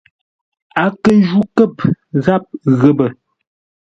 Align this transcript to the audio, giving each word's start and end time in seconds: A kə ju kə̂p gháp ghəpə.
A 0.81 0.83
kə 1.03 1.11
ju 1.29 1.39
kə̂p 1.55 1.77
gháp 2.23 2.45
ghəpə. 2.79 3.05